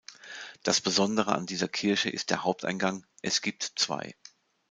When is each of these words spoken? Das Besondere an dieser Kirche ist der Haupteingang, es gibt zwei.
Das 0.63 0.81
Besondere 0.81 1.35
an 1.35 1.45
dieser 1.45 1.67
Kirche 1.67 2.09
ist 2.09 2.31
der 2.31 2.43
Haupteingang, 2.43 3.05
es 3.21 3.43
gibt 3.43 3.73
zwei. 3.75 4.15